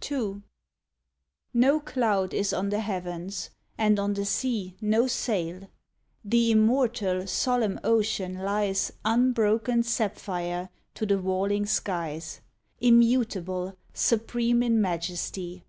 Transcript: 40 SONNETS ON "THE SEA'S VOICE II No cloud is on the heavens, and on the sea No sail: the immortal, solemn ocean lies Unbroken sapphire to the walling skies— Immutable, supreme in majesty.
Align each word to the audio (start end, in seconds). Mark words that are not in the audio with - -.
40 0.00 0.08
SONNETS 0.08 0.24
ON 0.24 0.40
"THE 0.40 0.40
SEA'S 0.40 0.42
VOICE 0.42 0.42
II 0.42 1.60
No 1.60 1.80
cloud 1.80 2.34
is 2.34 2.52
on 2.52 2.68
the 2.70 2.80
heavens, 2.80 3.50
and 3.78 4.00
on 4.00 4.14
the 4.14 4.24
sea 4.24 4.74
No 4.80 5.06
sail: 5.06 5.68
the 6.24 6.50
immortal, 6.50 7.26
solemn 7.28 7.78
ocean 7.84 8.34
lies 8.38 8.90
Unbroken 9.04 9.84
sapphire 9.84 10.70
to 10.94 11.06
the 11.06 11.20
walling 11.20 11.66
skies— 11.66 12.40
Immutable, 12.80 13.76
supreme 13.94 14.64
in 14.64 14.80
majesty. 14.80 15.62